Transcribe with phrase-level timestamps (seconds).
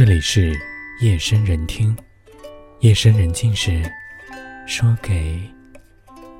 [0.00, 0.58] 这里是
[1.02, 1.94] 夜深人听，
[2.78, 3.82] 夜深人静时，
[4.66, 5.38] 说给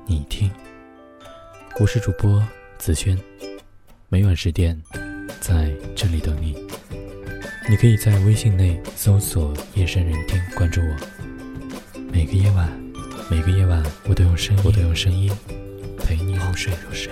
[0.07, 0.49] 你听。
[1.79, 2.43] 我是主播
[2.79, 3.15] 子轩，
[4.09, 4.75] 每晚十点
[5.39, 6.57] 在这里等你。
[7.69, 10.95] 你可以在微信内搜索“夜深人听”，关注我。
[12.11, 12.67] 每个夜晚，
[13.29, 15.31] 每个夜晚，我都用声音，我都用声音
[15.99, 17.11] 陪你入睡，入睡。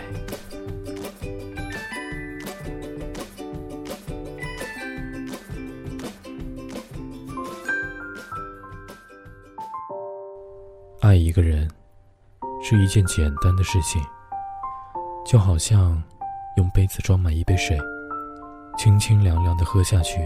[11.10, 11.68] 爱一个人
[12.62, 14.00] 是一件简单的事情，
[15.26, 16.00] 就好像
[16.56, 17.76] 用杯子装满一杯水，
[18.78, 20.20] 清清凉凉的喝下去，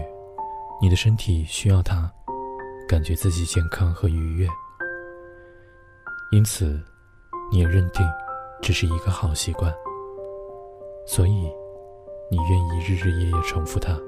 [0.82, 2.12] 你的身体需要它，
[2.86, 4.46] 感觉自己健康和愉悦。
[6.32, 6.78] 因此，
[7.50, 8.06] 你也认定
[8.60, 9.72] 这是一个好习惯，
[11.06, 11.50] 所以
[12.30, 13.98] 你愿意日日夜夜重复它。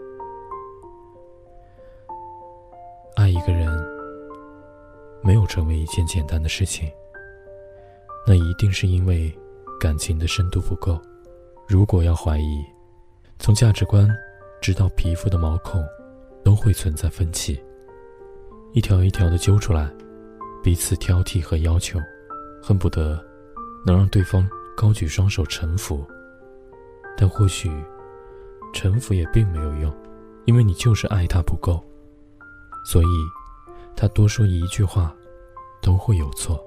[5.26, 6.88] 没有成为一件简单的事情，
[8.24, 9.36] 那一定是因为
[9.80, 11.02] 感情的深度不够。
[11.66, 12.64] 如果要怀疑，
[13.40, 14.08] 从价值观
[14.62, 15.84] 直到皮肤的毛孔，
[16.44, 17.60] 都会存在分歧，
[18.72, 19.92] 一条一条的揪出来，
[20.62, 21.98] 彼此挑剔和要求，
[22.62, 23.20] 恨不得
[23.84, 26.06] 能让对方高举双手臣服。
[27.16, 27.68] 但或许
[28.72, 29.92] 臣服也并没有用，
[30.44, 31.84] 因为你就是爱他不够，
[32.84, 33.06] 所以。
[33.96, 35.14] 他多说一句话，
[35.80, 36.62] 都会有错。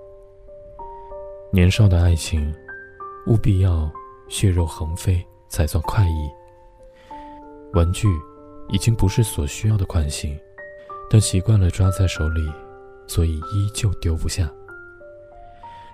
[1.51, 2.51] 年少的爱情，
[3.27, 3.89] 务必要
[4.27, 6.29] 血肉横飞才算快意。
[7.73, 8.07] 玩具
[8.69, 10.35] 已经不是所需要的款型，
[11.07, 12.51] 但习惯了抓在手里，
[13.07, 14.51] 所以依旧丢不下。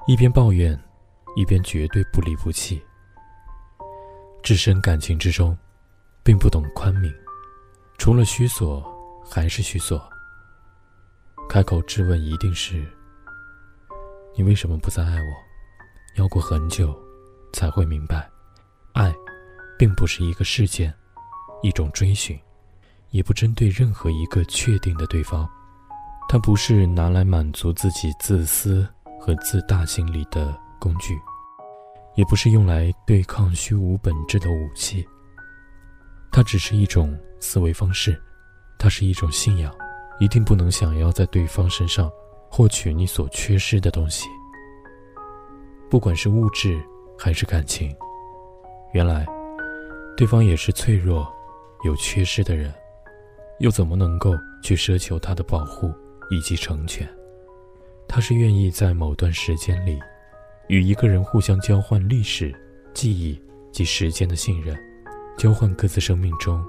[0.07, 0.79] 一边抱怨，
[1.35, 2.81] 一边绝对不离不弃。
[4.41, 5.57] 置身感情之中，
[6.23, 7.13] 并不懂宽悯，
[7.97, 8.81] 除了虚索，
[9.29, 10.01] 还是虚索。
[11.47, 12.85] 开口质问一定是：
[14.35, 15.29] 你为什么不再爱我？
[16.17, 16.93] 要过很久，
[17.53, 18.29] 才会明白，
[18.93, 19.13] 爱，
[19.77, 20.93] 并不是一个事件，
[21.61, 22.37] 一种追寻，
[23.11, 25.49] 也不针对任何一个确定的对方。
[26.27, 28.85] 它不是拿来满足自己自私
[29.19, 31.17] 和自大心理的工具，
[32.15, 35.07] 也不是用来对抗虚无本质的武器。
[36.31, 38.21] 它只是一种思维方式，
[38.77, 39.73] 它是一种信仰。
[40.19, 42.11] 一定不能想要在对方身上
[42.49, 44.27] 获取你所缺失的东西，
[45.89, 46.81] 不管是物质
[47.17, 47.93] 还是感情。
[48.93, 49.25] 原来，
[50.15, 51.27] 对方也是脆弱、
[51.83, 52.73] 有缺失的人，
[53.59, 54.33] 又怎么能够
[54.63, 55.93] 去奢求他的保护
[56.29, 57.05] 以及成全？
[58.07, 59.99] 他是愿意在某段时间里，
[60.67, 62.55] 与一个人互相交换历史、
[62.93, 63.37] 记忆
[63.71, 64.77] 及时间的信任，
[65.37, 66.63] 交换各自生命中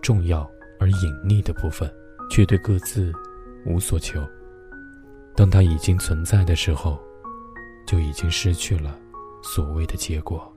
[0.00, 0.48] 重要
[0.78, 1.92] 而隐匿的部分。
[2.30, 3.12] 却对各自
[3.64, 4.20] 无所求。
[5.34, 6.98] 当他已经存在的时候，
[7.86, 8.98] 就已经失去了
[9.42, 10.55] 所谓的结果。